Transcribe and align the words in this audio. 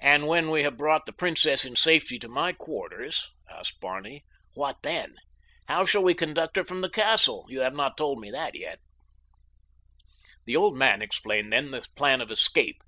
"And 0.00 0.26
when 0.26 0.50
we 0.50 0.64
have 0.64 0.76
brought 0.76 1.06
the 1.06 1.12
princess 1.12 1.64
in 1.64 1.76
safety 1.76 2.18
to 2.18 2.26
my 2.28 2.52
quarters," 2.52 3.30
asked 3.48 3.78
Barney, 3.78 4.24
"what 4.54 4.78
then? 4.82 5.14
How 5.68 5.84
shall 5.84 6.02
we 6.02 6.12
conduct 6.12 6.56
her 6.56 6.64
from 6.64 6.80
the 6.80 6.90
castle? 6.90 7.46
You 7.48 7.60
have 7.60 7.76
not 7.76 7.96
told 7.96 8.18
me 8.20 8.32
that 8.32 8.56
as 8.56 8.60
yet." 8.60 8.78
The 10.44 10.56
old 10.56 10.76
man 10.76 11.02
explained 11.02 11.52
then 11.52 11.70
the 11.70 11.86
plan 11.94 12.20
of 12.20 12.32
escape. 12.32 12.80